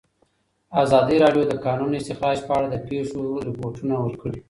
ازادي 0.83 1.15
راډیو 1.23 1.43
د 1.45 1.49
د 1.51 1.53
کانونو 1.65 1.97
استخراج 1.99 2.39
په 2.47 2.51
اړه 2.57 2.67
د 2.69 2.75
پېښو 2.87 3.21
رپوټونه 3.47 3.95
ورکړي. 3.99 4.37